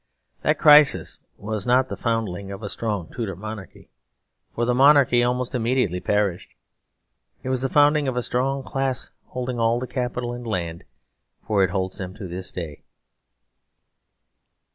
[0.41, 3.91] That crisis was not the foundling of a strong Tudor monarchy,
[4.55, 6.55] for the monarchy almost immediately perished;
[7.43, 10.85] it was the founding of a strong class holding all the capital and land,
[11.45, 12.81] for it holds them to this day.